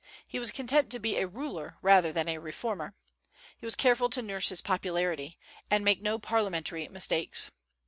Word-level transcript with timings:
He 0.25 0.39
was 0.39 0.49
content 0.49 0.89
to 0.89 0.99
be 0.99 1.17
a 1.17 1.27
ruler 1.27 1.77
rather 1.83 2.11
than 2.11 2.27
a 2.27 2.39
reformer. 2.39 2.95
He 3.59 3.67
was 3.67 3.75
careful 3.75 4.09
to 4.09 4.23
nurse 4.23 4.49
his 4.49 4.59
popularity, 4.59 5.37
and 5.69 5.85
make 5.85 6.01
no 6.01 6.17
parliamentary 6.17 6.87
mistakes. 6.87 7.51